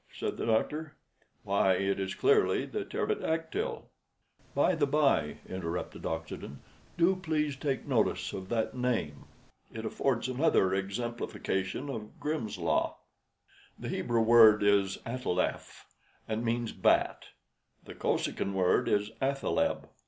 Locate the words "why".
1.43-1.73